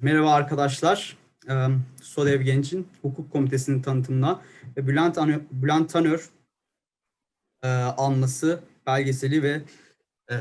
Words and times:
Merhaba 0.00 0.32
arkadaşlar. 0.32 1.16
Ee, 1.48 1.66
Sodev 2.02 2.42
Genç'in 2.42 2.88
hukuk 3.02 3.32
komitesinin 3.32 3.82
tanıtımına 3.82 4.42
ve 4.76 4.86
Bülent, 4.86 5.16
Anö- 5.16 5.44
Bülent 5.50 5.90
Tanör 5.90 6.30
e, 7.62 7.68
anması 7.68 8.60
belgeseli 8.86 9.42
ve 9.42 9.62
e, 10.30 10.36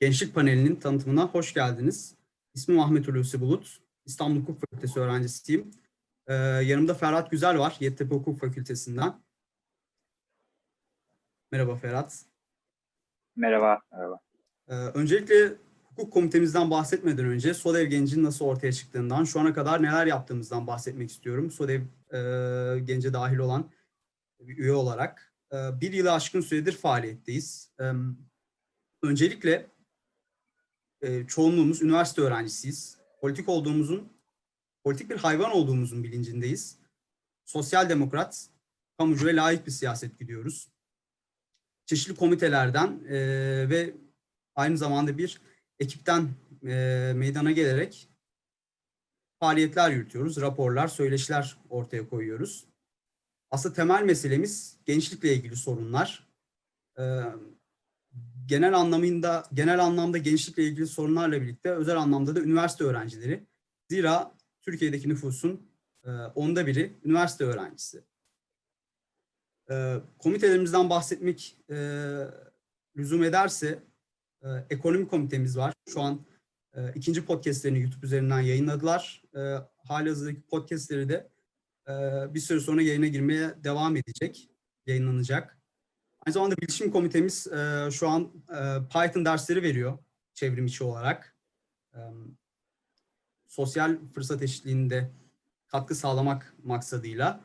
gençlik 0.00 0.34
panelinin 0.34 0.76
tanıtımına 0.76 1.26
hoş 1.26 1.54
geldiniz. 1.54 2.14
İsmim 2.54 2.80
Ahmet 2.80 3.08
Hulusi 3.08 3.40
Bulut. 3.40 3.80
İstanbul 4.06 4.40
Hukuk 4.40 4.60
Fakültesi 4.60 5.00
öğrencisiyim. 5.00 5.70
Ee, 6.26 6.34
yanımda 6.34 6.94
Ferhat 6.94 7.30
Güzel 7.30 7.58
var, 7.58 7.76
Yeditepe 7.80 8.14
Hukuk 8.14 8.40
Fakültesinden. 8.40 9.22
Merhaba 11.52 11.76
Ferhat. 11.76 12.24
Merhaba, 13.36 13.80
merhaba. 13.92 14.20
Ee, 14.68 14.74
öncelikle 14.74 15.56
hukuk 16.00 16.12
komitemizden 16.12 16.70
bahsetmeden 16.70 17.24
önce 17.24 17.54
SODEV 17.54 17.86
Genç'in 17.86 18.24
nasıl 18.24 18.44
ortaya 18.44 18.72
çıktığından, 18.72 19.24
şu 19.24 19.40
ana 19.40 19.54
kadar 19.54 19.82
neler 19.82 20.06
yaptığımızdan 20.06 20.66
bahsetmek 20.66 21.10
istiyorum. 21.10 21.50
SODEV 21.50 21.80
e, 21.80 22.80
Genç'e 22.80 23.12
dahil 23.12 23.38
olan 23.38 23.70
bir 24.40 24.58
üye 24.58 24.72
olarak 24.72 25.34
e, 25.52 25.56
bir 25.80 25.92
yılı 25.92 26.12
aşkın 26.12 26.40
süredir 26.40 26.72
faaliyetteyiz. 26.72 27.72
E, 27.80 27.92
öncelikle 29.02 29.66
e, 31.02 31.26
çoğunluğumuz 31.26 31.82
üniversite 31.82 32.22
öğrencisiyiz. 32.22 32.98
Politik 33.20 33.48
olduğumuzun, 33.48 34.12
politik 34.84 35.10
bir 35.10 35.16
hayvan 35.16 35.50
olduğumuzun 35.50 36.04
bilincindeyiz. 36.04 36.78
Sosyal 37.44 37.88
demokrat, 37.88 38.46
kamucu 38.98 39.26
ve 39.26 39.36
layık 39.36 39.66
bir 39.66 39.72
siyaset 39.72 40.18
gidiyoruz. 40.18 40.68
Çeşitli 41.86 42.14
komitelerden 42.14 43.00
e, 43.08 43.18
ve 43.70 43.94
aynı 44.54 44.78
zamanda 44.78 45.18
bir 45.18 45.40
ekipten 45.80 46.28
e, 46.64 47.12
meydana 47.16 47.50
gelerek 47.50 48.08
faaliyetler 49.40 49.90
yürütüyoruz. 49.90 50.40
Raporlar, 50.40 50.88
söyleşiler 50.88 51.56
ortaya 51.70 52.08
koyuyoruz. 52.08 52.66
Aslında 53.50 53.74
temel 53.74 54.02
meselemiz 54.02 54.76
gençlikle 54.86 55.34
ilgili 55.34 55.56
sorunlar. 55.56 56.28
E, 56.98 57.02
genel 58.46 58.74
anlamında, 58.74 59.44
genel 59.54 59.84
anlamda 59.84 60.18
gençlikle 60.18 60.64
ilgili 60.64 60.86
sorunlarla 60.86 61.42
birlikte 61.42 61.70
özel 61.70 61.96
anlamda 61.96 62.36
da 62.36 62.40
üniversite 62.40 62.84
öğrencileri. 62.84 63.46
Zira 63.88 64.34
Türkiye'deki 64.60 65.08
nüfusun 65.08 65.70
e, 66.04 66.10
onda 66.10 66.66
biri 66.66 66.92
üniversite 67.04 67.44
öğrencisi. 67.44 68.04
E, 69.70 69.96
komitelerimizden 70.18 70.90
bahsetmek 70.90 71.56
e, 71.70 71.76
lüzum 72.96 73.24
ederse 73.24 73.89
e, 74.42 74.48
ekonomi 74.70 75.08
komitemiz 75.08 75.56
var. 75.56 75.74
Şu 75.88 76.00
an 76.00 76.26
e, 76.74 76.92
ikinci 76.94 77.24
podcastlerini 77.24 77.80
YouTube 77.80 78.06
üzerinden 78.06 78.40
yayınladılar. 78.40 79.22
E, 79.36 79.40
halihazırdaki 79.76 80.42
podcastleri 80.42 81.08
de 81.08 81.30
e, 81.88 81.92
bir 82.34 82.40
süre 82.40 82.60
sonra 82.60 82.82
yayına 82.82 83.06
girmeye 83.06 83.54
devam 83.64 83.96
edecek, 83.96 84.50
yayınlanacak. 84.86 85.58
Aynı 86.26 86.34
zamanda 86.34 86.56
bilişim 86.56 86.90
komitemiz 86.90 87.46
e, 87.46 87.88
şu 87.92 88.08
an 88.08 88.32
e, 88.48 88.88
Python 88.92 89.24
dersleri 89.24 89.62
veriyor 89.62 89.98
çevrim 90.34 90.66
içi 90.66 90.84
olarak. 90.84 91.36
E, 91.94 91.98
sosyal 93.46 93.98
fırsat 94.14 94.42
eşitliğinde 94.42 95.10
katkı 95.66 95.94
sağlamak 95.94 96.54
maksadıyla. 96.64 97.44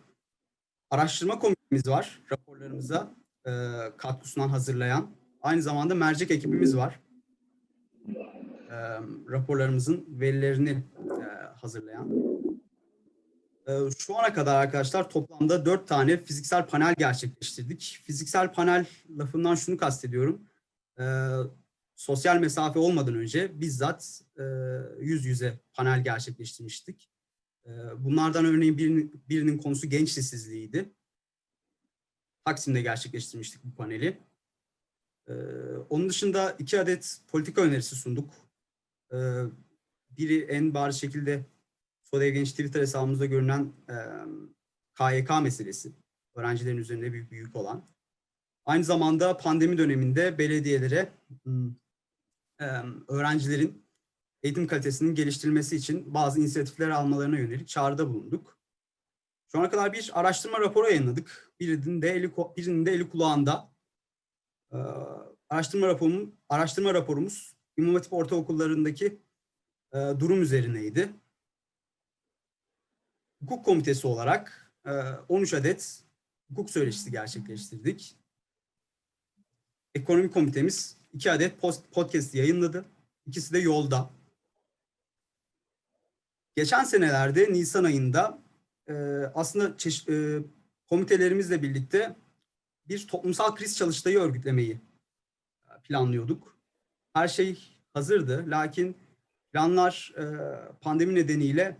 Araştırma 0.90 1.40
komitemiz 1.40 1.88
var 1.88 2.22
raporlarımıza 2.32 3.16
e, 3.46 3.52
katkı 3.98 4.28
sunan 4.30 4.50
hazırlayan. 4.50 5.16
Aynı 5.46 5.62
zamanda 5.62 5.96
mercek 5.96 6.32
ekibimiz 6.32 6.78
var. 6.78 7.00
E, 8.70 8.78
raporlarımızın 9.30 10.06
verilerini 10.10 10.70
e, 10.70 11.24
hazırlayan. 11.62 12.12
E, 13.68 13.72
şu 13.98 14.18
ana 14.18 14.34
kadar 14.34 14.56
arkadaşlar 14.56 15.10
toplamda 15.10 15.66
dört 15.66 15.88
tane 15.88 16.24
fiziksel 16.24 16.68
panel 16.68 16.96
gerçekleştirdik. 16.98 18.00
Fiziksel 18.04 18.54
panel 18.54 18.86
lafından 19.18 19.56
şunu 19.56 19.78
kastediyorum. 19.78 20.42
E, 21.00 21.04
sosyal 21.96 22.38
mesafe 22.38 22.80
olmadan 22.80 23.16
önce 23.16 23.62
bizzat 23.62 24.22
e, 24.40 24.44
yüz 25.00 25.26
yüze 25.26 25.60
panel 25.74 26.04
gerçekleştirmiştik. 26.04 27.12
E, 27.66 27.72
bunlardan 27.98 28.46
örneğin 28.46 28.78
birinin, 28.78 29.24
birinin 29.30 29.58
konusu 29.58 29.90
genç 29.90 30.18
işsizliğiydi. 30.18 30.94
Taksim'de 32.46 32.82
gerçekleştirmiştik 32.82 33.64
bu 33.64 33.76
paneli. 33.76 34.18
Ee, 35.28 35.34
onun 35.90 36.10
dışında 36.10 36.56
iki 36.60 36.80
adet 36.80 37.20
politika 37.28 37.62
önerisi 37.62 37.96
sunduk. 37.96 38.34
Ee, 39.14 39.44
biri 40.10 40.42
en 40.42 40.74
bariz 40.74 40.96
şekilde 40.96 41.46
Sodev 42.04 42.34
Genç 42.34 42.52
Twitter 42.52 42.82
hesabımızda 42.82 43.26
görünen 43.26 43.74
e, 43.90 43.96
KYK 44.96 45.30
meselesi. 45.42 45.92
Öğrencilerin 46.36 46.78
üzerinde 46.78 47.14
büyük 47.14 47.32
büyük 47.32 47.56
olan. 47.56 47.88
Aynı 48.66 48.84
zamanda 48.84 49.38
pandemi 49.38 49.78
döneminde 49.78 50.38
belediyelere 50.38 51.12
e, 52.62 52.66
öğrencilerin 53.08 53.86
eğitim 54.44 54.68
kalitesinin 54.68 55.16
geliştirilmesi 55.16 55.76
için 55.76 56.14
bazı 56.14 56.40
inisiyatifler 56.40 56.90
almalarına 56.90 57.38
yönelik 57.38 57.68
çağrıda 57.68 58.10
bulunduk. 58.10 58.60
Şu 59.52 59.60
ana 59.60 59.70
kadar 59.70 59.94
bir 59.94 60.12
araştırma 60.14 60.60
raporu 60.60 60.88
yayınladık. 60.88 61.54
Birinin 61.60 62.02
de 62.02 62.10
eli, 62.10 62.32
birinin 62.58 62.86
de 62.86 62.92
eli 62.92 63.10
kulağında. 63.10 63.75
Ee, 64.76 64.78
araştırma 65.50 65.88
raporumuz, 65.88 66.30
araştırma 66.50 66.94
raporumuz 66.94 67.56
İmam 67.78 67.96
Hatip 67.96 68.14
ortaokullarındaki 68.14 69.20
e, 69.94 69.98
durum 69.98 70.42
üzerineydi. 70.42 71.10
Hukuk 73.42 73.66
komitesi 73.66 74.08
olarak 74.08 74.72
e, 74.86 74.92
13 75.30 75.54
adet 75.54 76.04
hukuk 76.50 76.70
söyleşisi 76.70 77.12
gerçekleştirdik. 77.12 78.16
Ekonomi 79.96 80.32
komitemiz 80.32 80.98
2 81.14 81.32
adet 81.32 81.62
post, 81.62 81.92
podcast 81.92 82.36
yayınladı. 82.36 82.86
İkisi 83.26 83.54
de 83.54 83.60
yolda. 83.60 84.10
Geçen 86.56 86.84
senelerde 86.84 87.54
Nisan 87.54 87.84
ayında 87.84 88.40
e, 88.88 88.94
aslında 89.36 89.78
çeşit, 89.78 90.10
e, 90.10 90.40
komitelerimizle 90.90 91.62
birlikte 91.62 92.16
bir 92.88 93.08
toplumsal 93.08 93.56
kriz 93.56 93.78
çalıştayı 93.78 94.20
örgütlemeyi 94.20 94.82
planlıyorduk. 95.84 96.58
Her 97.14 97.28
şey 97.28 97.78
hazırdı. 97.94 98.44
Lakin 98.48 98.98
planlar 99.54 100.14
e, 100.18 100.26
pandemi 100.82 101.16
nedeniyle 101.16 101.78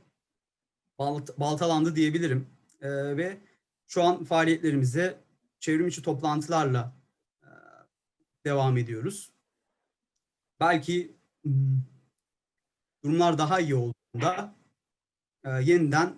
balt 1.00 1.40
baltalandı 1.40 1.96
diyebilirim. 1.96 2.48
E, 2.82 3.18
ve 3.18 3.38
şu 3.88 4.04
an 4.04 4.24
faaliyetlerimize 4.24 5.24
çevrim 5.60 5.88
içi 5.88 6.02
toplantılarla 6.02 6.96
e, 7.44 7.50
devam 8.46 8.78
ediyoruz. 8.78 9.32
Belki 10.60 11.16
hmm, 11.44 11.82
durumlar 13.04 13.38
daha 13.38 13.60
iyi 13.60 13.76
olduğunda 13.76 14.56
e, 15.44 15.50
yeniden 15.50 16.16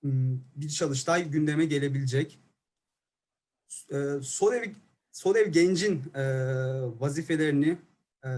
hmm, 0.00 0.40
bir 0.56 0.68
çalıştay 0.68 1.30
gündeme 1.30 1.64
gelebilecek. 1.64 2.40
E, 3.90 4.22
Sodev, 4.22 4.72
Sodev 5.12 5.48
Genç'in 5.48 6.02
e, 6.14 6.22
vazifelerini, 7.00 7.78
e, 8.24 8.28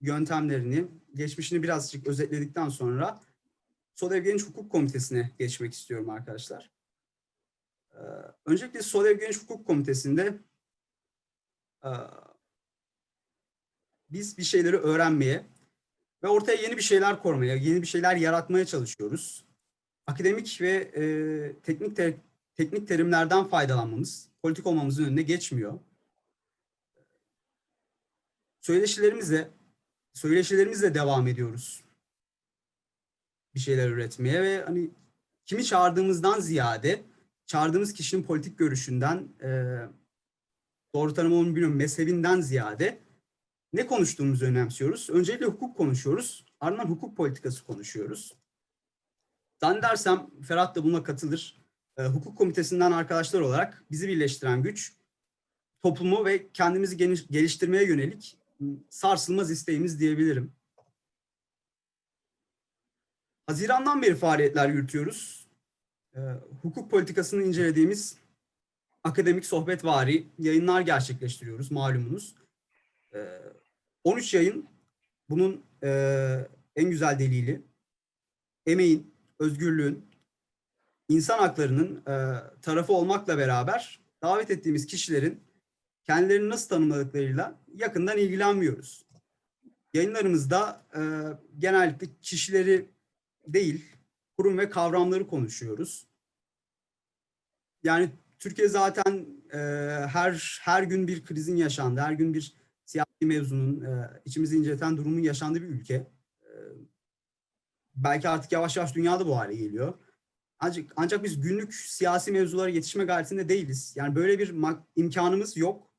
yöntemlerini, 0.00 0.86
geçmişini 1.14 1.62
birazcık 1.62 2.06
özetledikten 2.06 2.68
sonra 2.68 3.20
Sodev 3.94 4.24
Genç 4.24 4.46
Hukuk 4.46 4.72
Komitesi'ne 4.72 5.30
geçmek 5.38 5.72
istiyorum 5.72 6.10
arkadaşlar. 6.10 6.70
E, 7.92 8.00
öncelikle 8.44 8.82
Sodev 8.82 9.18
Genç 9.18 9.42
Hukuk 9.42 9.66
Komitesi'nde 9.66 10.38
e, 11.84 11.90
biz 14.10 14.38
bir 14.38 14.42
şeyleri 14.42 14.76
öğrenmeye 14.76 15.46
ve 16.22 16.28
ortaya 16.28 16.62
yeni 16.62 16.76
bir 16.76 16.82
şeyler 16.82 17.22
kormaya, 17.22 17.54
yeni 17.54 17.82
bir 17.82 17.86
şeyler 17.86 18.16
yaratmaya 18.16 18.66
çalışıyoruz. 18.66 19.44
Akademik 20.06 20.60
ve 20.60 20.72
e, 20.72 21.02
teknik 21.62 21.96
ter, 21.96 22.14
teknik 22.56 22.88
terimlerden 22.88 23.44
faydalanmamız, 23.44 24.28
politik 24.42 24.66
olmamızın 24.66 25.04
önüne 25.04 25.22
geçmiyor. 25.22 25.78
Söyleşilerimizle, 28.60 29.50
söyleşilerimizle 30.14 30.94
devam 30.94 31.26
ediyoruz 31.26 31.86
bir 33.56 33.60
şeyler 33.60 33.88
üretmeye 33.88 34.42
ve 34.42 34.62
hani 34.64 34.90
kimi 35.44 35.64
çağırdığımızdan 35.64 36.40
ziyade 36.40 37.02
çağırdığımız 37.46 37.92
kişinin 37.92 38.22
politik 38.22 38.58
görüşünden 38.58 39.28
e, 39.42 39.78
doğru 40.94 41.14
tanımı 41.14 41.46
bilmiyorum 41.46 41.76
mezhebinden 41.76 42.40
ziyade 42.40 42.98
ne 43.72 43.86
konuştuğumuzu 43.86 44.46
önemsiyoruz. 44.46 45.10
Öncelikle 45.10 45.46
hukuk 45.46 45.76
konuşuyoruz. 45.76 46.44
Ardından 46.60 46.84
hukuk 46.84 47.16
politikası 47.16 47.64
konuşuyoruz. 47.64 48.34
Zannedersem 49.60 50.30
Ferhat 50.42 50.76
da 50.76 50.84
buna 50.84 51.02
katılır. 51.02 51.65
E, 51.98 52.02
hukuk 52.04 52.38
komitesinden 52.38 52.92
arkadaşlar 52.92 53.40
olarak 53.40 53.84
bizi 53.90 54.08
birleştiren 54.08 54.62
güç 54.62 54.92
toplumu 55.82 56.24
ve 56.24 56.52
kendimizi 56.52 56.96
geliştirmeye 57.30 57.84
yönelik 57.86 58.38
sarsılmaz 58.90 59.50
isteğimiz 59.50 60.00
diyebilirim. 60.00 60.52
Haziran'dan 63.46 64.02
beri 64.02 64.14
faaliyetler 64.14 64.68
yürütüyoruz. 64.68 65.46
Ee, 66.14 66.20
hukuk 66.62 66.90
politikasını 66.90 67.42
incelediğimiz 67.42 68.16
akademik 69.04 69.46
sohbetvari 69.46 70.26
yayınlar 70.38 70.80
gerçekleştiriyoruz 70.80 71.70
malumunuz. 71.70 72.34
Ee, 73.14 73.42
13 74.04 74.34
yayın 74.34 74.68
bunun 75.28 75.62
e, 75.82 75.90
en 76.76 76.90
güzel 76.90 77.18
delili. 77.18 77.62
Emeğin, 78.66 79.14
özgürlüğün, 79.38 80.04
insan 81.08 81.38
haklarının 81.38 81.96
e, 81.96 82.14
tarafı 82.62 82.92
olmakla 82.92 83.38
beraber 83.38 84.00
davet 84.22 84.50
ettiğimiz 84.50 84.86
kişilerin 84.86 85.40
kendilerini 86.04 86.48
nasıl 86.48 86.68
tanımladıklarıyla 86.68 87.60
yakından 87.74 88.18
ilgilenmiyoruz. 88.18 89.06
Yayınlarımızda 89.94 90.86
e, 90.96 91.00
genellikle 91.58 92.06
kişileri 92.22 92.90
değil, 93.46 93.84
kurum 94.38 94.58
ve 94.58 94.70
kavramları 94.70 95.26
konuşuyoruz. 95.26 96.06
Yani 97.82 98.10
Türkiye 98.38 98.68
zaten 98.68 99.26
e, 99.52 99.58
her 100.06 100.60
her 100.62 100.82
gün 100.82 101.08
bir 101.08 101.24
krizin 101.24 101.56
yaşandığı, 101.56 102.00
her 102.00 102.12
gün 102.12 102.34
bir 102.34 102.54
siyasi 102.84 103.26
mevzunun 103.26 103.80
e, 103.80 104.20
içimizi 104.24 104.56
incelten 104.56 104.96
durumun 104.96 105.20
yaşandığı 105.20 105.62
bir 105.62 105.68
ülke. 105.68 105.94
E, 106.42 106.50
belki 107.94 108.28
artık 108.28 108.52
yavaş 108.52 108.76
yavaş 108.76 108.94
dünyada 108.94 109.26
bu 109.26 109.36
hale 109.36 109.56
geliyor. 109.56 109.94
Ancak, 110.58 110.92
ancak 110.96 111.24
biz 111.24 111.40
günlük 111.40 111.74
siyasi 111.74 112.32
mevzulara 112.32 112.70
yetişme 112.70 113.04
gayretinde 113.04 113.48
değiliz. 113.48 113.92
Yani 113.96 114.14
böyle 114.14 114.38
bir 114.38 114.54
imkanımız 114.96 115.56
yok. 115.56 115.90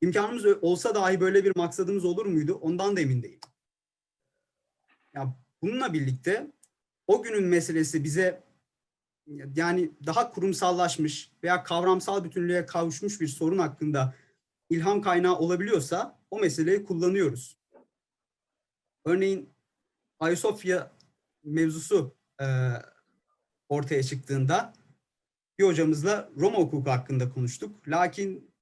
İmkanımız 0.00 0.46
olsa 0.62 0.94
dahi 0.94 1.20
böyle 1.20 1.44
bir 1.44 1.56
maksadımız 1.56 2.04
olur 2.04 2.26
muydu? 2.26 2.54
Ondan 2.54 2.96
da 2.96 3.00
emin 3.00 3.22
değilim. 3.22 3.40
Ya 5.14 5.36
bununla 5.62 5.92
birlikte 5.92 6.50
o 7.06 7.22
günün 7.22 7.44
meselesi 7.44 8.04
bize 8.04 8.44
yani 9.56 9.90
daha 10.06 10.30
kurumsallaşmış 10.30 11.32
veya 11.42 11.62
kavramsal 11.62 12.24
bütünlüğe 12.24 12.66
kavuşmuş 12.66 13.20
bir 13.20 13.28
sorun 13.28 13.58
hakkında 13.58 14.14
ilham 14.70 15.02
kaynağı 15.02 15.38
olabiliyorsa 15.38 16.20
o 16.30 16.40
meseleyi 16.40 16.84
kullanıyoruz. 16.84 17.58
Örneğin 19.04 19.50
Ayasofya 20.20 20.92
mevzusu 21.44 22.14
e, 22.40 22.44
ortaya 23.72 24.02
çıktığında 24.02 24.72
bir 25.58 25.64
hocamızla 25.64 26.30
Roma 26.36 26.58
hukuku 26.58 26.90
hakkında 26.90 27.30
konuştuk. 27.30 27.88
Lakin 27.88 28.52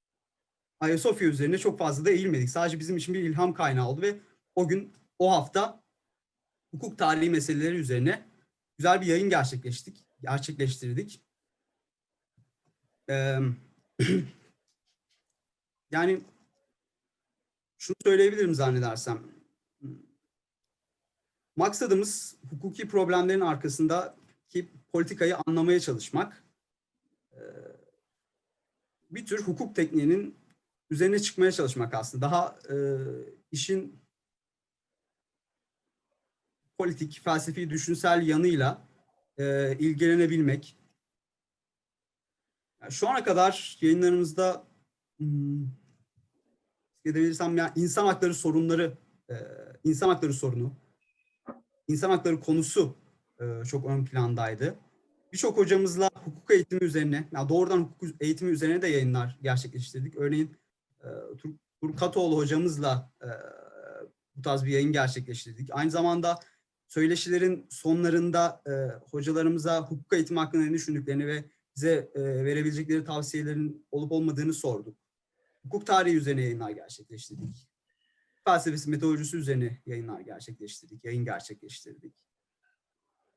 Ayasofya 0.79 1.27
üzerine 1.27 1.57
çok 1.57 1.79
fazla 1.79 2.05
da 2.05 2.09
eğilmedik. 2.09 2.49
Sadece 2.49 2.79
bizim 2.79 2.97
için 2.97 3.13
bir 3.13 3.19
ilham 3.19 3.53
kaynağı 3.53 3.87
oldu 3.87 4.01
ve 4.01 4.19
o 4.55 4.67
gün, 4.67 4.93
o 5.19 5.31
hafta 5.31 5.83
hukuk 6.73 6.97
tarihi 6.97 7.29
meseleleri 7.29 7.75
üzerine 7.75 8.27
güzel 8.77 9.01
bir 9.01 9.05
yayın 9.05 9.29
gerçekleştik, 9.29 10.05
gerçekleştirdik. 10.21 11.21
Ee, 13.09 13.39
yani 15.91 16.21
şunu 17.77 17.95
söyleyebilirim 18.03 18.55
zannedersem. 18.55 19.23
Maksadımız 21.55 22.35
hukuki 22.49 22.87
problemlerin 22.87 23.41
arkasındaki 24.51 24.67
politikayı 24.93 25.37
anlamaya 25.45 25.79
çalışmak. 25.79 26.43
Ee, 27.33 27.39
bir 29.11 29.25
tür 29.25 29.43
hukuk 29.43 29.75
tekniğinin 29.75 30.35
üzerine 30.89 31.19
çıkmaya 31.19 31.51
çalışmak 31.51 31.93
aslında. 31.93 32.25
Daha 32.25 32.59
e, 32.69 32.75
işin 33.51 34.01
politik, 36.77 37.21
felsefi, 37.23 37.69
düşünsel 37.69 38.27
yanıyla 38.27 38.87
e, 39.37 39.77
ilgilenebilmek. 39.79 40.77
Yani 42.81 42.91
şu 42.91 43.09
ana 43.09 43.23
kadar 43.23 43.77
yayınlarımızda 43.81 44.67
hmm, 45.17 45.67
edebilirsem 47.05 47.57
ya 47.57 47.73
insan 47.75 48.05
hakları 48.05 48.33
sorunları, 48.33 48.97
e, 49.29 49.35
insan 49.83 50.09
hakları 50.09 50.33
sorunu, 50.33 50.73
insan 51.87 52.09
hakları 52.09 52.39
konusu 52.39 52.95
e, 53.05 53.10
çok 53.67 53.85
ön 53.85 54.05
plandaydı. 54.05 54.75
Birçok 55.33 55.57
hocamızla 55.57 56.09
hukuk 56.13 56.51
eğitimi 56.51 56.83
üzerine, 56.83 57.29
yani 57.31 57.49
doğrudan 57.49 57.79
hukuk 57.79 58.09
eğitimi 58.19 58.51
üzerine 58.51 58.81
de 58.81 58.87
yayınlar 58.87 59.39
gerçekleştirdik. 59.41 60.15
Örneğin 60.17 60.57
e, 61.03 61.07
Tur- 61.37 61.55
Turgut 61.81 61.99
Katoğlu 61.99 62.37
hocamızla 62.37 63.11
e, 63.21 63.29
bu 64.35 64.41
tarz 64.41 64.63
bir 64.65 64.71
yayın 64.71 64.91
gerçekleştirdik. 64.91 65.69
Aynı 65.71 65.91
zamanda 65.91 66.39
söyleşilerin 66.87 67.67
sonlarında 67.69 68.61
e, 68.67 68.71
hocalarımıza 69.11 69.81
hukuk 69.81 70.13
eğitimi 70.13 70.39
hakkında 70.39 70.63
ne 70.63 70.73
düşündüklerini 70.73 71.27
ve 71.27 71.45
bize 71.75 72.11
e, 72.15 72.21
verebilecekleri 72.21 73.03
tavsiyelerin 73.03 73.87
olup 73.91 74.11
olmadığını 74.11 74.53
sorduk. 74.53 74.97
Hukuk 75.63 75.85
tarihi 75.85 76.15
üzerine 76.15 76.41
yayınlar 76.41 76.71
gerçekleştirdik. 76.71 77.67
Felsefesi, 78.45 78.89
metodolojisi 78.89 79.37
üzerine 79.37 79.81
yayınlar 79.85 80.19
gerçekleştirdik, 80.19 81.03
yayın 81.03 81.25
gerçekleştirdik. 81.25 82.13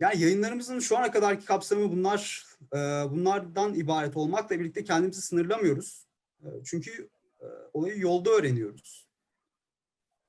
Yani 0.01 0.21
yayınlarımızın 0.21 0.79
şu 0.79 0.99
ana 0.99 1.11
kadarki 1.11 1.47
kapsamı 1.47 1.93
bunlar, 1.93 2.47
e, 2.73 2.77
bunlardan 3.11 3.75
ibaret 3.75 4.17
olmakla 4.17 4.61
birlikte 4.61 4.85
kendimizi 4.85 5.23
sınırlamıyoruz. 5.23 6.07
E, 6.43 6.47
çünkü 6.65 7.09
e, 7.41 7.47
olayı 7.73 8.01
yolda 8.01 8.31
öğreniyoruz. 8.31 9.09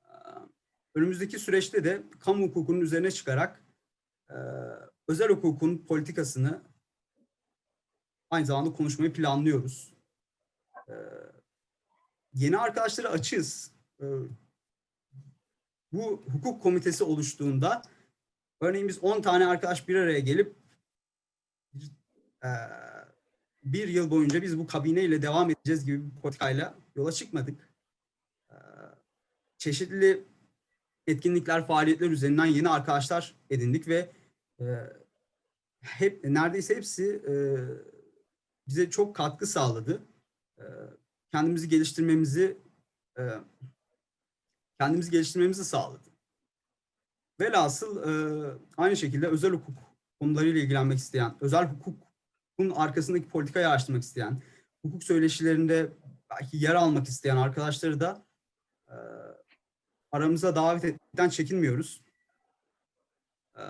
E, 0.04 0.12
önümüzdeki 0.96 1.40
süreçte 1.40 1.84
de 1.84 2.04
kamu 2.20 2.48
hukukunun 2.48 2.82
üzerine 2.82 3.12
çıkarak 3.12 3.64
e, 4.30 4.36
özel 5.08 5.30
hukukun 5.30 5.78
politikasını 5.78 6.62
aynı 8.30 8.46
zamanda 8.46 8.74
konuşmayı 8.74 9.14
planlıyoruz. 9.14 9.94
E, 10.90 10.94
yeni 12.34 12.58
arkadaşlara 12.58 13.10
açığız. 13.10 13.72
E, 14.02 14.06
bu 15.92 16.24
hukuk 16.32 16.64
komitesi 16.64 17.04
oluştuğunda 17.04 17.82
örneğin 18.66 18.88
biz 18.88 19.04
10 19.04 19.22
tane 19.22 19.48
arkadaş 19.48 19.88
bir 19.88 19.96
araya 19.96 20.20
gelip 20.20 20.56
bir 23.64 23.88
yıl 23.88 24.10
boyunca 24.12 24.42
biz 24.42 24.60
bu 24.60 24.68
kabineyle 24.68 25.22
devam 25.22 25.50
edeceğiz 25.50 25.86
gibi 25.86 26.06
bir 26.06 26.22
politikayla 26.22 26.76
yola 26.96 27.12
çıkmadık. 27.12 27.70
Çeşitli 29.58 30.24
etkinlikler, 31.08 31.68
faaliyetler 31.68 32.10
üzerinden 32.10 32.46
yeni 32.46 32.70
arkadaşlar 32.70 33.36
edindik 33.50 33.88
ve 33.88 34.12
hep 35.82 36.24
neredeyse 36.24 36.76
hepsi 36.76 37.22
bize 38.68 38.90
çok 38.90 39.16
katkı 39.16 39.48
sağladı. 39.48 40.02
Kendimizi 41.32 41.70
geliştirmemizi 41.70 42.58
e, 43.18 43.24
kendimizi 44.80 45.12
geliştirmemizi 45.12 45.66
sağladı. 45.66 46.15
Velhasıl 47.40 47.98
e, 47.98 48.12
aynı 48.78 48.98
şekilde 48.98 49.28
özel 49.28 49.52
hukuk 49.52 49.78
konularıyla 50.20 50.62
ilgilenmek 50.62 50.98
isteyen, 50.98 51.36
özel 51.42 51.70
hukukun 51.70 52.72
arkasındaki 52.76 53.30
politikayı 53.30 53.70
araştırmak 53.70 54.04
isteyen, 54.04 54.42
hukuk 54.82 55.04
söyleşilerinde 55.04 55.90
belki 56.30 56.58
yer 56.58 56.76
almak 56.76 57.08
isteyen 57.08 57.38
arkadaşları 57.38 58.00
da 58.00 58.26
e, 58.88 58.96
aramıza 60.12 60.56
davet 60.56 60.86
etmekten 60.86 61.30
çekinmiyoruz. 61.30 62.02
E, 63.58 63.64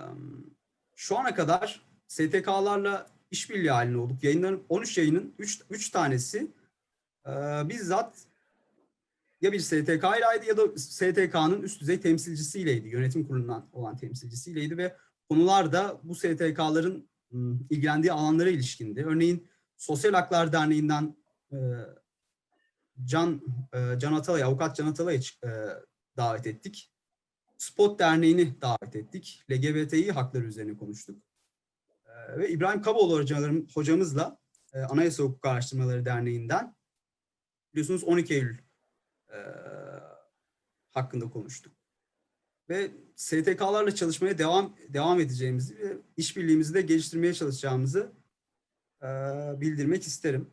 şu 0.95 1.17
ana 1.17 1.35
kadar 1.35 1.81
STK'larla 2.07 3.07
işbirliği 3.31 3.71
halinde 3.71 3.97
olduk. 3.97 4.23
Yayınların 4.23 4.63
13 4.69 4.97
yayının 4.97 5.33
3, 5.39 5.61
3 5.69 5.89
tanesi 5.89 6.51
e, 7.27 7.31
bizzat 7.69 8.27
ya 9.41 9.51
bir 9.51 9.59
STK 9.59 10.03
ileydi 10.03 10.47
ya 10.47 10.57
da 10.57 10.77
STK'nın 10.77 11.61
üst 11.61 11.81
düzey 11.81 12.01
temsilcisiyleydi. 12.01 12.87
Yönetim 12.87 13.27
kurulundan 13.27 13.69
olan 13.73 13.97
temsilcisiyleydi 13.97 14.77
ve 14.77 14.95
konular 15.29 15.73
da 15.73 15.99
bu 16.03 16.15
STK'ların 16.15 17.09
ım, 17.33 17.67
ilgilendiği 17.69 18.13
alanlara 18.13 18.49
ilişkindi. 18.49 19.05
Örneğin 19.05 19.47
Sosyal 19.77 20.13
Haklar 20.13 20.51
Derneği'nden 20.53 21.15
e, 21.51 21.57
Can 23.05 23.41
e, 23.73 23.99
Can 23.99 24.13
Atalay, 24.13 24.43
avukat 24.43 24.75
Can 24.75 24.87
Atalay'ı 24.87 25.21
davet 26.17 26.47
ettik. 26.47 26.91
Spot 27.57 27.99
Derneği'ni 27.99 28.61
davet 28.61 28.95
ettik. 28.95 29.43
LGBTİ 29.51 30.11
hakları 30.11 30.45
üzerine 30.45 30.77
konuştuk. 30.77 31.21
Ve 32.37 32.49
İbrahim 32.49 32.81
Kaboğlu 32.81 33.25
hocamızla 33.73 34.37
Anayasa 34.89 35.23
Hukuk 35.23 35.45
Araştırmaları 35.45 36.05
Derneği'nden 36.05 36.75
biliyorsunuz 37.73 38.03
12 38.03 38.33
Eylül 38.33 38.64
e, 39.35 39.39
hakkında 40.91 41.29
konuştuk. 41.29 41.73
Ve 42.69 42.91
STK'larla 43.15 43.95
çalışmaya 43.95 44.37
devam 44.37 44.75
devam 44.89 45.19
edeceğimizi 45.19 45.79
ve 45.79 45.97
işbirliğimizi 46.17 46.73
de 46.73 46.81
geliştirmeye 46.81 47.33
çalışacağımızı 47.33 48.11
e, 49.01 49.07
bildirmek 49.61 50.03
isterim. 50.03 50.51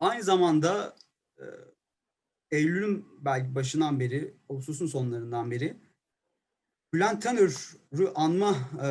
Aynı 0.00 0.22
zamanda 0.22 0.96
e, 1.38 1.44
Eylül'ün 2.50 3.06
belki 3.24 3.54
başından 3.54 4.00
beri, 4.00 4.36
Ağustos'un 4.48 4.86
sonlarından 4.86 5.50
beri 5.50 5.76
Bülent 6.94 7.22
Tanür'ü 7.22 8.08
anma 8.14 8.50
e, 8.74 8.90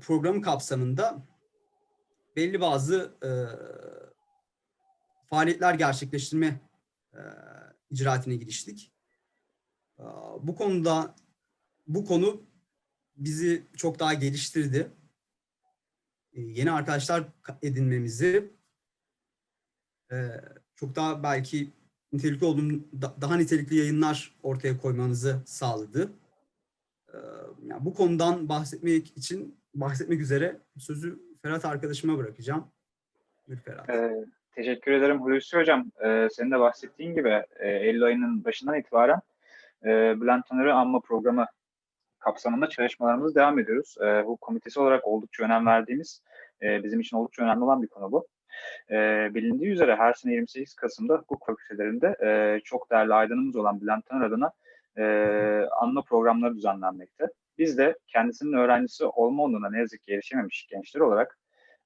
programı 0.00 0.42
kapsamında 0.42 1.26
belli 2.36 2.60
bazı 2.60 3.14
e, 3.24 3.30
faaliyetler 5.26 5.74
gerçekleştirme 5.74 6.60
e, 7.14 7.20
icraatine 7.92 8.36
giriştik. 8.36 8.92
Bu 10.40 10.54
konuda 10.56 11.14
bu 11.86 12.04
konu 12.04 12.42
bizi 13.16 13.66
çok 13.76 13.98
daha 13.98 14.14
geliştirdi. 14.14 14.90
E, 16.32 16.40
yeni 16.40 16.70
arkadaşlar 16.70 17.24
edinmemizi 17.62 18.50
e, 20.12 20.40
çok 20.74 20.96
daha 20.96 21.22
belki 21.22 21.72
nitelikli 22.12 22.44
olduğum 22.44 22.70
da- 23.02 23.14
daha 23.20 23.36
nitelikli 23.36 23.76
yayınlar 23.76 24.34
ortaya 24.42 24.78
koymanızı 24.80 25.42
sağladı. 25.46 26.12
Ee, 27.14 27.18
yani 27.66 27.84
bu 27.84 27.94
konudan 27.94 28.48
bahsetmek 28.48 29.16
için 29.16 29.58
bahsetmek 29.74 30.20
üzere 30.20 30.60
sözü 30.78 31.22
Ferhat 31.42 31.64
arkadaşıma 31.64 32.18
bırakacağım. 32.18 32.66
Buyur 33.48 33.58
Ferhat. 33.58 33.88
Ee, 33.90 34.24
teşekkür 34.54 34.92
ederim 34.92 35.20
Hulusi 35.20 35.56
Hocam. 35.56 35.90
Ee, 36.04 36.28
senin 36.30 36.50
de 36.50 36.60
bahsettiğin 36.60 37.14
gibi 37.14 37.42
e, 37.60 37.68
Eylül 37.68 38.02
ayının 38.02 38.44
başından 38.44 38.78
itibaren 38.78 39.20
e, 39.84 40.20
Bülent 40.20 40.46
Tanır'ı 40.46 40.74
anma 40.74 41.00
programı 41.00 41.46
kapsamında 42.18 42.68
çalışmalarımızı 42.68 43.34
devam 43.34 43.58
ediyoruz. 43.58 43.96
E, 44.00 44.26
bu 44.26 44.36
komitesi 44.36 44.80
olarak 44.80 45.06
oldukça 45.06 45.44
önem 45.44 45.66
verdiğimiz, 45.66 46.22
e, 46.62 46.84
bizim 46.84 47.00
için 47.00 47.16
oldukça 47.16 47.42
önemli 47.42 47.64
olan 47.64 47.82
bir 47.82 47.88
konu 47.88 48.12
bu. 48.12 48.26
E, 48.90 49.28
bilindiği 49.34 49.70
üzere 49.70 49.96
her 49.96 50.12
sene 50.12 50.32
28 50.32 50.74
Kasım'da 50.74 51.14
hukuk 51.14 51.46
fakültelerinde 51.46 52.16
e, 52.22 52.60
çok 52.64 52.90
değerli 52.90 53.14
aydınımız 53.14 53.56
olan 53.56 53.80
Bülent 53.80 54.06
Tanır 54.06 54.26
adına 54.26 54.52
e, 54.96 55.04
anma 55.80 56.02
programları 56.02 56.56
düzenlenmekte. 56.56 57.26
Biz 57.58 57.78
de 57.78 57.98
kendisinin 58.06 58.52
öğrencisi 58.52 59.04
olma 59.04 59.42
onuruna 59.42 59.70
ne 59.70 59.78
yazık 59.78 60.02
ki 60.02 60.12
erişememiş 60.12 60.66
gençler 60.70 61.00
olarak 61.00 61.38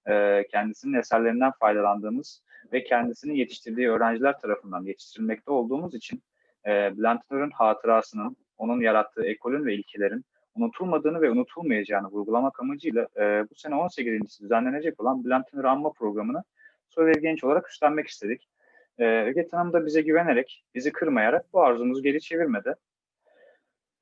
e, 0.08 0.46
kendisinin 0.50 0.98
eserlerinden 0.98 1.52
faydalandığımız 1.60 2.42
ve 2.72 2.84
kendisini 2.84 3.38
yetiştirdiği 3.38 3.88
öğrenciler 3.88 4.40
tarafından 4.40 4.84
yetiştirilmekte 4.84 5.50
olduğumuz 5.50 5.94
için 5.94 6.22
e, 6.66 6.92
hatırasının, 7.52 8.36
onun 8.58 8.80
yarattığı 8.80 9.24
ekolün 9.24 9.66
ve 9.66 9.74
ilkelerin 9.74 10.24
unutulmadığını 10.54 11.20
ve 11.20 11.30
unutulmayacağını 11.30 12.08
vurgulamak 12.08 12.60
amacıyla 12.60 13.08
e, 13.16 13.44
bu 13.50 13.54
sene 13.54 13.74
18. 13.74 14.40
düzenlenecek 14.40 15.00
olan 15.00 15.24
Bülent 15.24 15.54
Anma 15.64 15.92
programını 15.92 16.42
Soruyor 16.88 17.16
Genç 17.16 17.44
olarak 17.44 17.70
üstlenmek 17.70 18.08
istedik. 18.08 18.48
E, 18.98 19.04
Öget 19.04 19.52
Hanım 19.52 19.72
da 19.72 19.86
bize 19.86 20.00
güvenerek, 20.02 20.64
bizi 20.74 20.92
kırmayarak 20.92 21.52
bu 21.52 21.62
arzumuzu 21.62 22.02
geri 22.02 22.20
çevirmedi. 22.20 22.74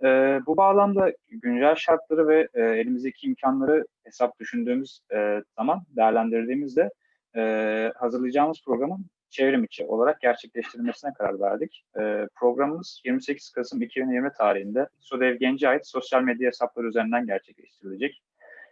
E, 0.02 0.40
bu 0.46 0.56
bağlamda 0.56 1.12
güncel 1.30 1.74
şartları 1.74 2.28
ve 2.28 2.48
e, 2.54 2.62
elimizdeki 2.62 3.26
imkanları 3.26 3.84
hesap 4.04 4.40
düşündüğümüz 4.40 5.00
e, 5.14 5.42
zaman 5.56 5.82
değerlendirdiğimizde 5.96 6.90
e, 7.36 7.92
hazırlayacağımız 7.96 8.62
programın 8.64 9.06
çevrim 9.30 9.64
içi 9.64 9.86
olarak 9.86 10.20
gerçekleştirilmesine 10.20 11.12
karar 11.12 11.40
verdik. 11.40 11.84
E, 11.98 12.26
programımız 12.34 13.00
28 13.04 13.50
Kasım 13.50 13.82
2020 13.82 14.32
tarihinde 14.32 14.88
Sodev 15.00 15.36
Genç'e 15.36 15.68
ait 15.68 15.86
sosyal 15.86 16.22
medya 16.22 16.48
hesapları 16.48 16.86
üzerinden 16.86 17.26
gerçekleştirilecek. 17.26 18.22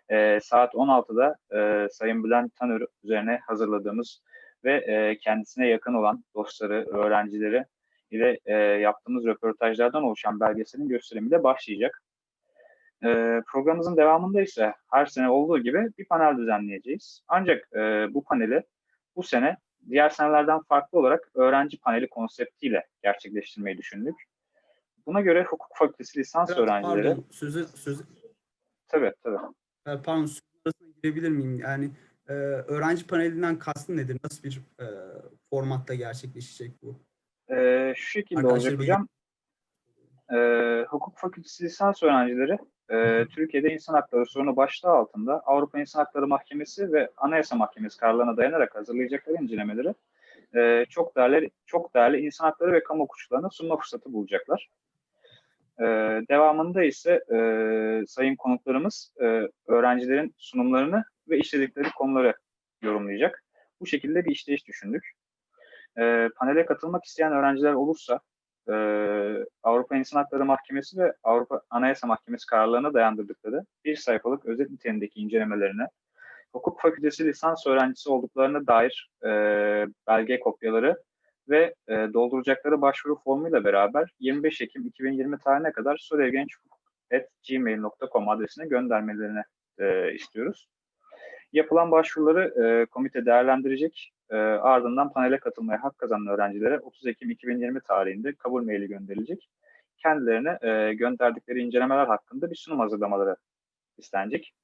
E, 0.09 0.38
saat 0.43 0.75
16'da 0.75 1.37
e, 1.57 1.88
Sayın 1.88 2.25
Bülent 2.25 2.57
Tanır 2.57 2.87
üzerine 3.05 3.41
hazırladığımız 3.47 4.23
ve 4.64 4.75
e, 4.75 5.19
kendisine 5.19 5.69
yakın 5.69 5.95
olan 5.95 6.25
dostları, 6.35 6.87
öğrencileri 6.88 7.64
ile 8.12 8.38
e, 8.45 8.54
yaptığımız 8.54 9.25
röportajlardan 9.25 10.02
oluşan 10.02 10.40
belgeselin 10.40 10.88
gösterimiyle 10.88 11.42
başlayacak. 11.42 12.02
E, 13.04 13.42
programımızın 13.47 13.97
devamında 13.97 14.42
ise 14.42 14.75
her 14.90 15.07
sene 15.07 15.31
olduğu 15.31 15.59
gibi 15.59 15.88
bir 15.99 16.04
panel 16.04 16.38
düzenleyeceğiz. 16.38 17.23
Ancak 17.28 17.69
e, 17.76 18.07
bu 18.14 18.25
paneli 18.25 18.62
bu 19.16 19.23
sene 19.23 19.57
diğer 19.90 20.09
senelerden 20.09 20.61
farklı 20.62 20.99
olarak 20.99 21.31
öğrenci 21.35 21.81
paneli 21.81 22.09
konseptiyle 22.09 22.87
gerçekleştirmeyi 23.02 23.78
düşündük. 23.78 24.14
Buna 25.07 25.21
göre 25.21 25.45
hukuk 25.45 25.71
fakültesi 25.75 26.19
lisans 26.19 26.49
Ferhat, 26.49 26.62
öğrencileri... 26.62 27.09
Pardon, 27.09 27.25
sözü, 27.31 27.64
sözü, 27.64 28.04
Tabii 28.88 29.12
tabii. 29.23 29.37
e, 29.87 30.02
pardon, 30.02 30.26
sözü 30.26 30.92
girebilir 31.02 31.31
miyim? 31.31 31.59
Yani 31.59 31.90
e, 32.28 32.33
öğrenci 32.33 33.07
panelinden 33.07 33.59
kastın 33.59 33.97
nedir? 33.97 34.19
Nasıl 34.25 34.42
bir 34.42 34.61
e, 34.81 34.87
formatta 35.50 35.95
gerçekleşecek 35.95 36.83
bu? 36.83 37.00
Ee, 37.50 37.92
şu 37.96 38.11
şekilde 38.11 38.40
Arkadaşlar 38.40 38.72
olacak 38.72 38.80
hocam. 38.80 39.08
Ee, 40.32 40.87
hukuk 40.88 41.18
fakültesi 41.18 41.64
lisans 41.64 42.02
öğrencileri 42.02 42.58
e, 42.90 43.26
Türkiye'de 43.26 43.72
insan 43.72 43.94
hakları 43.94 44.26
sorunu 44.26 44.56
başlığı 44.56 44.90
altında 44.90 45.40
Avrupa 45.40 45.80
İnsan 45.80 46.00
Hakları 46.00 46.26
Mahkemesi 46.26 46.92
ve 46.92 47.08
Anayasa 47.16 47.56
Mahkemesi 47.56 47.99
kararlarına 47.99 48.37
dayanarak 48.37 48.75
hazırlayacakları 48.75 49.37
incelemeleri 49.42 49.94
e, 50.54 50.84
çok 50.90 51.16
değerli 51.16 51.50
çok 51.66 51.94
değerli 51.94 52.20
insan 52.20 52.44
hakları 52.44 52.72
ve 52.72 52.82
kamu 52.82 53.02
hukukçularına 53.02 53.50
sunma 53.50 53.76
fırsatı 53.76 54.12
bulacaklar. 54.12 54.70
Ee, 55.80 55.84
devamında 56.28 56.84
ise 56.84 57.25
e, 57.34 57.38
sayın 58.06 58.37
konuklarımız 58.37 59.12
e, 59.20 59.49
öğrencilerin 59.66 60.34
sunumlarını 60.37 61.04
ve 61.28 61.38
işledikleri 61.38 61.90
konuları 61.90 62.34
yorumlayacak. 62.82 63.44
Bu 63.80 63.87
şekilde 63.87 64.25
bir 64.25 64.30
işleyiş 64.30 64.66
düşündük. 64.66 65.12
E, 65.99 66.28
panele 66.37 66.66
katılmak 66.66 67.04
isteyen 67.04 67.32
öğrenciler 67.32 67.72
olursa 67.72 68.20
e, 68.68 68.75
Avrupa 69.62 69.96
İnsan 69.96 70.18
Hakları 70.18 70.44
Mahkemesi 70.44 70.99
ve 70.99 71.14
Avrupa 71.22 71.61
Anayasa 71.70 72.06
Mahkemesi 72.06 72.46
kararlarına 72.46 72.94
dayandırdıkları 72.94 73.64
bir 73.84 73.96
sayfalık 73.96 74.46
özet 74.46 74.70
niteliğindeki 74.70 75.20
incelemelerine, 75.20 75.87
hukuk 76.52 76.80
fakültesi 76.80 77.25
lisans 77.25 77.66
öğrencisi 77.66 78.11
olduklarına 78.11 78.66
dair 78.66 79.11
e, 79.25 79.28
belge 80.08 80.40
kopyaları 80.40 81.02
ve 81.49 81.75
e, 81.88 81.92
dolduracakları 81.92 82.82
başvuru 82.82 83.18
formuyla 83.25 83.64
beraber 83.64 84.11
25 84.20 84.61
Ekim 84.61 84.87
2020 84.87 85.38
tarihine 85.38 85.72
kadar 85.72 85.96
sorevgençhukuk.gmail.com 85.96 88.28
adresine 88.28 88.66
göndermelerini 88.66 89.42
e, 89.78 90.14
istiyoruz. 90.14 90.68
Yapılan 91.52 91.90
başvuruları 91.90 92.64
e, 92.64 92.87
komite 92.87 93.26
değerlendirecek. 93.26 94.12
E, 94.33 94.37
ardından 94.37 95.12
panele 95.12 95.39
katılmaya 95.39 95.85
hak 95.85 95.99
kazanan 95.99 96.27
öğrencilere 96.27 96.79
30 96.79 97.07
Ekim 97.07 97.31
2020 97.31 97.81
tarihinde 97.81 98.33
kabul 98.33 98.65
maili 98.65 98.89
gönderilecek. 98.89 99.49
Kendilerine 99.99 100.59
e, 100.62 100.95
gönderdikleri 100.95 101.61
incelemeler 101.61 102.07
hakkında 102.07 102.51
bir 102.51 102.57
sunum 102.57 102.79
hazırlamaları 102.79 103.37
istenecek. 103.99 104.55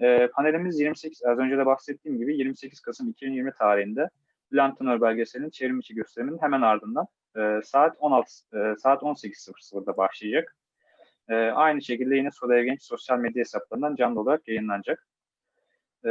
E, 0.00 0.26
panelimiz 0.26 0.80
28, 0.80 1.24
az 1.24 1.38
önce 1.38 1.58
de 1.58 1.66
bahsettiğim 1.66 2.18
gibi 2.18 2.36
28 2.36 2.80
Kasım 2.80 3.08
2020 3.08 3.52
tarihinde 3.52 4.08
Bülent 4.52 4.78
Tınör 4.78 5.00
belgeselinin 5.00 5.50
çevrim 5.50 5.78
içi 5.78 5.94
gösteriminin 5.94 6.38
hemen 6.38 6.62
ardından 6.62 7.06
e, 7.36 7.60
saat 7.64 7.96
16 7.98 8.32
e, 8.52 8.76
saat 8.76 9.02
18.00'da 9.02 9.96
başlayacak. 9.96 10.56
E, 11.28 11.34
aynı 11.34 11.82
şekilde 11.82 12.16
yine 12.16 12.30
Soda 12.30 12.62
Genç 12.62 12.82
sosyal 12.82 13.18
medya 13.18 13.40
hesaplarından 13.40 13.94
canlı 13.94 14.20
olarak 14.20 14.48
yayınlanacak 14.48 15.06
e, 16.04 16.10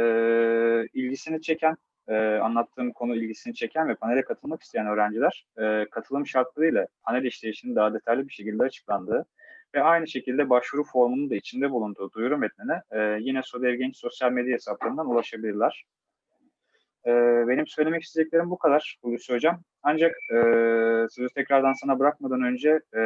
ilgisini 0.94 1.42
çeken, 1.42 1.76
e, 2.10 2.38
anlattığım 2.38 2.92
konu 2.92 3.16
ilgisini 3.16 3.54
çeken 3.54 3.88
ve 3.88 3.94
panele 3.94 4.22
katılmak 4.22 4.62
isteyen 4.62 4.86
öğrenciler 4.86 5.46
e, 5.58 5.86
katılım 5.90 6.26
şartlarıyla 6.26 6.86
panel 7.02 7.24
işleyişinin 7.24 7.76
daha 7.76 7.94
detaylı 7.94 8.28
bir 8.28 8.32
şekilde 8.32 8.62
açıklandığı 8.62 9.26
ve 9.74 9.82
aynı 9.82 10.08
şekilde 10.08 10.50
başvuru 10.50 10.84
formunun 10.84 11.30
da 11.30 11.34
içinde 11.34 11.70
bulunduğu 11.70 12.12
duyuru 12.12 12.38
metnine 12.38 12.82
e, 12.90 13.18
yine 13.20 13.42
Sodev 13.42 13.74
Genç 13.74 13.96
sosyal 13.96 14.32
medya 14.32 14.54
hesaplarından 14.54 15.10
ulaşabilirler. 15.10 15.84
E, 17.06 17.10
benim 17.48 17.66
söylemek 17.66 18.02
istediklerim 18.02 18.50
bu 18.50 18.58
kadar 18.58 18.98
Hulusi 19.02 19.32
Hocam. 19.32 19.62
Ancak 19.82 20.10
e, 20.10 20.36
sözü 21.10 21.28
tekrardan 21.34 21.72
sana 21.72 21.98
bırakmadan 21.98 22.42
önce 22.42 22.80
e, 22.94 23.00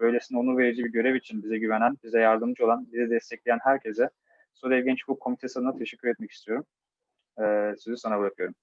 böylesine 0.00 0.38
onur 0.38 0.58
verici 0.58 0.84
bir 0.84 0.92
görev 0.92 1.14
için 1.14 1.42
bize 1.42 1.58
güvenen, 1.58 1.96
bize 2.04 2.20
yardımcı 2.20 2.64
olan, 2.64 2.86
bizi 2.92 3.10
destekleyen 3.10 3.58
herkese 3.62 4.10
Sodev 4.54 4.84
Genç 4.84 5.04
Hukuk 5.04 5.20
Komitesi 5.20 5.58
adına 5.58 5.76
teşekkür 5.76 6.08
etmek 6.08 6.30
istiyorum. 6.30 6.66
Ee, 7.40 7.74
sözü 7.78 7.96
sana 7.96 8.18
bırakıyorum. 8.18 8.54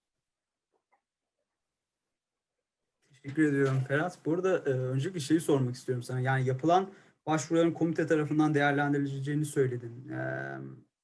Teşekkür 3.10 3.50
ediyorum 3.50 3.80
Ferhat. 3.88 4.26
Bu 4.26 4.34
arada 4.34 4.58
e, 4.58 4.70
öncelikle 4.70 5.20
şeyi 5.20 5.40
sormak 5.40 5.76
istiyorum 5.76 6.04
sana. 6.04 6.20
Yani 6.20 6.46
yapılan 6.46 6.90
başvuruların 7.26 7.72
komite 7.72 8.08
tarafından 8.08 8.54
değerlendirileceğini 8.54 9.46
söyledin. 9.46 10.10
E, 10.10 10.16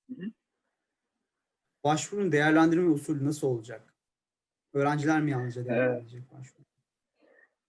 hı. 0.10 0.32
başvurunun 1.84 2.32
değerlendirme 2.32 2.89
usulü 2.89 3.25
nasıl 3.25 3.48
olacak? 3.48 3.94
Öğrenciler 4.74 5.22
mi 5.22 5.32
yalnızca 5.32 5.65
değerlendirecek 5.65 6.32
başvuru? 6.32 6.63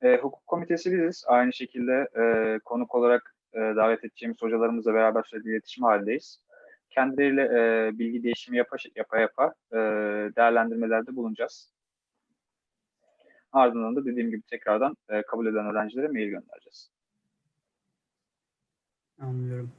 Ee, 0.02 0.16
hukuk 0.16 0.46
komitesi 0.46 0.92
biziz. 0.92 1.24
Aynı 1.26 1.52
şekilde 1.52 2.08
e, 2.16 2.58
konuk 2.58 2.94
olarak 2.94 3.36
e, 3.52 3.58
davet 3.58 4.04
edeceğimiz 4.04 4.42
hocalarımızla 4.42 4.94
beraber 4.94 5.22
sürekli 5.22 5.50
iletişim 5.50 5.84
halindeyiz. 5.84 6.43
Kendileriyle 6.94 7.42
e, 7.42 7.98
bilgi 7.98 8.22
değişimi 8.22 8.56
yapa 8.56 8.76
yapa, 8.96 9.18
yapa 9.18 9.54
e, 9.72 9.76
değerlendirmelerde 10.36 11.16
bulunacağız. 11.16 11.72
Ardından 13.52 13.96
da 13.96 14.04
dediğim 14.04 14.30
gibi 14.30 14.42
tekrardan 14.42 14.96
e, 15.08 15.22
kabul 15.22 15.46
eden 15.46 15.66
öğrencilere 15.66 16.08
mail 16.08 16.28
göndereceğiz. 16.28 16.90
Anlıyorum. 19.20 19.72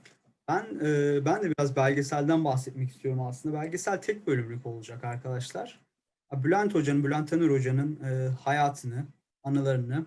Ben 0.48 0.66
e, 0.86 1.26
ben 1.26 1.44
de 1.44 1.52
biraz 1.52 1.76
belgeselden 1.76 2.46
bahsetmek 2.46 2.90
istiyorum 2.90 3.22
aslında. 3.22 3.62
Belgesel 3.62 4.02
tek 4.02 4.28
bölümlük 4.28 4.66
olacak 4.66 5.04
arkadaşlar. 5.04 5.86
Bülent 6.34 6.76
Hoca'nın, 6.76 7.04
Bülent 7.04 7.30
Tanır 7.30 7.50
Hoca'nın 7.50 8.00
e, 8.04 8.30
hayatını, 8.44 9.06
anılarını, 9.44 10.06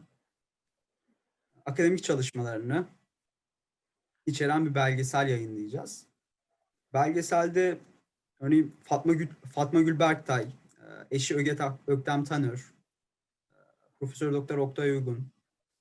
akademik 1.66 2.04
çalışmalarını 2.04 2.86
içeren 4.26 4.66
bir 4.66 4.74
belgesel 4.74 5.28
yayınlayacağız. 5.28 6.07
Belgeselde 6.92 7.78
örneğin 8.40 8.76
Fatma 8.84 9.12
Gül, 9.12 9.28
Fatma 9.54 9.80
Gül 9.82 9.98
Berktay, 9.98 10.42
e, 10.42 10.84
eşi 11.10 11.36
Öget 11.36 11.60
Ak- 11.60 11.80
Öktem 11.86 12.24
Tanır, 12.24 12.74
e, 13.52 13.56
Profesör 14.00 14.32
Doktor 14.32 14.58
Oktay 14.58 14.90
Uygun, 14.90 15.32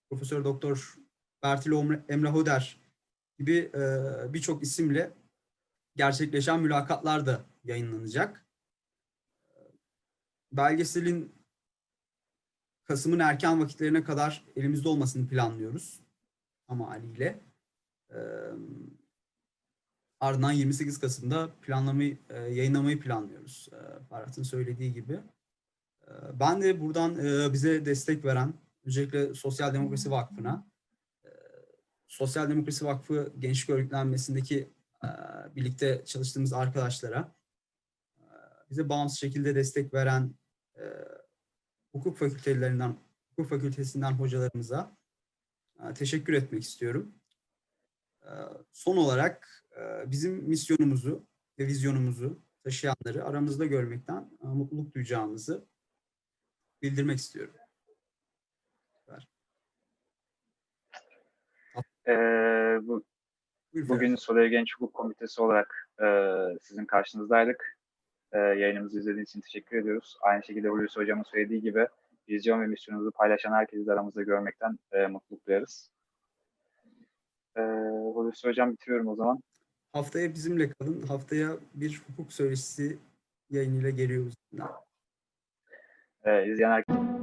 Profesör 0.10 0.44
Doktor 0.44 0.96
Bertil 1.44 1.72
Emre 2.10 2.30
Hoder 2.30 2.82
gibi 3.40 3.72
e, 3.74 3.84
birçok 4.34 4.64
isimle 4.64 5.12
gerçekleşen 5.96 6.62
mülakatlar 6.62 7.26
da 7.26 7.46
yayınlanacak. 7.64 8.46
Belgeselin 10.52 11.38
Kasım'ın 12.84 13.20
erken 13.20 13.62
vakitlerine 13.62 14.04
kadar 14.04 14.46
elimizde 14.56 14.90
olmasını 14.90 15.28
planlıyoruz 15.28 16.00
ama 16.68 16.90
haliyle. 16.90 17.40
E, 18.10 18.18
ardından 20.20 20.52
28 20.52 21.00
Kasım'da 21.00 21.50
planlamayı, 21.62 22.18
e, 22.30 22.40
yayınlamayı 22.40 23.00
planlıyoruz. 23.00 23.70
E, 23.72 24.04
Ferhat'ın 24.10 24.44
söylediği 24.44 24.94
gibi. 24.94 25.20
E, 26.08 26.12
ben 26.34 26.62
de 26.62 26.82
buradan 26.82 27.26
e, 27.26 27.54
bize 27.54 27.86
destek 27.86 28.26
veren 28.26 28.54
öncelikle 28.86 29.34
Sosyal 29.34 29.74
Demokrasi 29.74 30.12
Vakfı'na, 30.12 30.68
e, 31.26 31.30
Sosyal 32.08 32.50
Demokrasi 32.50 32.86
Vakfı 32.86 33.34
Gençlik 33.40 33.70
Örgütlenmesi'ndeki 33.70 34.70
e, 35.04 35.08
birlikte 35.56 36.06
çalıştığımız 36.06 36.54
arkadaşlara, 36.54 37.36
e, 38.20 38.26
bize 38.70 38.90
bağımsız 38.90 39.20
şekilde 39.20 39.56
destek 39.56 39.94
veren 39.94 40.36
e, 40.80 40.84
hukuk 41.92 42.18
fakültelerinden, 42.18 42.96
hukuk 43.30 43.50
fakültesinden 43.50 44.12
hocalarımıza 44.12 44.98
e, 45.80 45.94
teşekkür 45.94 46.34
etmek 46.34 46.64
istiyorum. 46.64 47.16
E, 48.24 48.32
Son 48.74 48.98
olarak 48.98 49.67
bizim 50.06 50.34
misyonumuzu 50.34 51.28
ve 51.60 51.68
vizyonumuzu 51.68 52.42
taşıyanları 52.64 53.26
aramızda 53.26 53.66
görmekten 53.66 54.32
e, 54.44 54.48
mutluluk 54.48 54.96
duyacağımızı 54.96 55.68
bildirmek 56.82 57.18
istiyorum. 57.18 57.56
Ee, 62.08 62.80
bu, 62.82 63.04
Buyur 63.74 63.90
bugün. 63.90 64.16
Soleil 64.16 64.50
Genç 64.50 64.76
Hukuk 64.76 64.94
Komitesi 64.94 65.42
olarak 65.42 65.90
e, 66.02 66.08
sizin 66.62 66.86
karşınızdaydık. 66.86 67.78
E, 68.32 68.38
yayınımızı 68.38 69.00
izlediğiniz 69.00 69.30
için 69.30 69.42
teşekkür 69.42 69.78
ediyoruz. 69.78 70.18
Aynı 70.22 70.44
şekilde 70.44 70.68
Hulusi 70.68 71.00
Hocam'ın 71.00 71.24
söylediği 71.24 71.62
gibi 71.62 71.88
vizyon 72.30 72.62
ve 72.62 72.68
misyonumuzu 72.68 73.12
paylaşan 73.12 73.52
herkesi 73.54 73.88
de 73.88 73.92
aramızda 73.94 74.24
görmekten 74.24 74.80
e, 74.92 75.08
mutluluk 75.08 75.48
duyarız. 75.48 75.92
E, 77.58 77.62
Hulusi 78.14 78.48
Hocam 78.48 78.72
bitiriyorum 78.72 79.08
o 79.08 79.16
zaman. 79.16 79.42
Haftaya 79.98 80.34
bizimle 80.34 80.70
kalın. 80.70 81.02
Haftaya 81.02 81.58
bir 81.74 82.02
hukuk 82.08 82.34
söyleşisi 82.34 82.98
yayınıyla 83.50 83.90
geliyoruz. 83.90 84.34
E, 86.26 86.52
izleyen 86.52 86.72
herkese 86.72 87.17